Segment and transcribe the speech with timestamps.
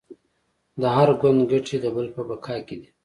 [0.81, 2.89] د هر ګوند ګټې د بل په بقا کې دي